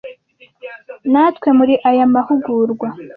natwe 1.11 1.49
muri 1.57 1.73
aya 1.89 2.05
mahugurwa. 2.13 2.87